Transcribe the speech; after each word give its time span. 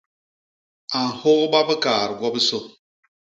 A 0.97 1.01
nhôgba 1.09 1.59
bikaat 1.67 2.09
gwobisô. 2.19 2.59